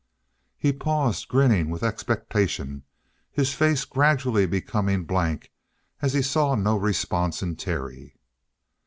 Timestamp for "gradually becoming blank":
3.85-5.51